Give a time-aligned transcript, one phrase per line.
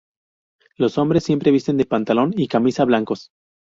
[0.77, 3.29] Los hombres siempre visten pantalón y camisa blancos.